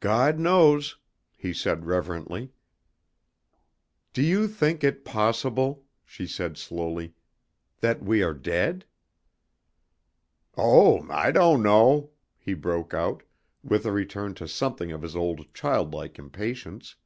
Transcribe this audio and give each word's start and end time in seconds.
"God 0.00 0.38
knows," 0.38 0.98
he 1.34 1.54
said 1.54 1.86
reverently. 1.86 2.52
"Do 4.12 4.20
you 4.20 4.46
think 4.46 4.84
it 4.84 5.06
possible," 5.06 5.86
she 6.04 6.26
said 6.26 6.58
slowly, 6.58 7.14
"that 7.80 8.02
we 8.02 8.22
are 8.22 8.34
dead?" 8.34 8.84
"Oh, 10.54 11.10
I 11.10 11.30
don't 11.32 11.62
know!" 11.62 12.10
he 12.36 12.52
broke 12.52 12.92
out, 12.92 13.22
with 13.62 13.86
a 13.86 13.92
return 13.92 14.34
to 14.34 14.46
something 14.46 14.92
of 14.92 15.00
his 15.00 15.16
old 15.16 15.50
childlike 15.54 16.18
impatience. 16.18 16.96